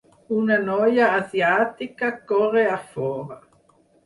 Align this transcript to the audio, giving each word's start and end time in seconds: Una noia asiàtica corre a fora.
Una 0.35 0.55
noia 0.61 1.09
asiàtica 1.17 2.09
corre 2.33 2.65
a 2.79 2.81
fora. 2.97 3.39